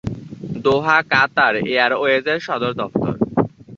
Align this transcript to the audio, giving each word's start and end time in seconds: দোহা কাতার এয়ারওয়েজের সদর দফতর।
দোহা 0.63 0.97
কাতার 1.11 1.53
এয়ারওয়েজের 1.65 2.39
সদর 2.39 2.71
দফতর। 2.73 3.15